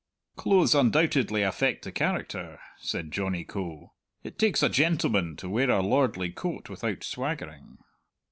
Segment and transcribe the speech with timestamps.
[0.35, 3.93] "Clothes undoubtedly affect the character," said Johnny Coe.
[4.23, 7.77] "It takes a gentleman to wear a lordly coat without swaggering."